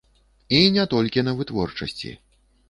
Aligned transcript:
І 0.59 0.61
не 0.77 0.85
толькі 0.93 1.25
на 1.27 1.35
вытворчасці. 1.43 2.17